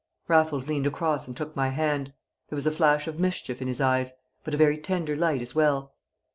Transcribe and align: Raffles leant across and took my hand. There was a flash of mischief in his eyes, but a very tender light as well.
Raffles 0.27 0.67
leant 0.67 0.87
across 0.87 1.27
and 1.27 1.37
took 1.37 1.55
my 1.55 1.69
hand. 1.69 2.11
There 2.49 2.55
was 2.55 2.65
a 2.65 2.71
flash 2.71 3.05
of 3.07 3.19
mischief 3.19 3.61
in 3.61 3.67
his 3.67 3.79
eyes, 3.79 4.13
but 4.43 4.55
a 4.55 4.57
very 4.57 4.79
tender 4.79 5.15
light 5.15 5.43
as 5.43 5.53
well. 5.53 5.93